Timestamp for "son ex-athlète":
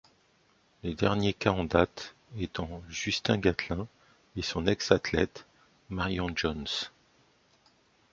4.41-5.45